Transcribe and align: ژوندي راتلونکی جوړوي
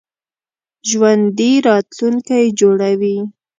ژوندي 0.89 1.51
راتلونکی 1.67 2.43
جوړوي 2.59 3.17